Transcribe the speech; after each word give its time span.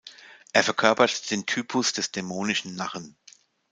Er 0.51 0.63
verkörpert 0.63 1.29
den 1.29 1.45
Typus 1.45 1.93
des 1.93 2.11
dämonischen 2.11 2.73
Narren. 2.73 3.15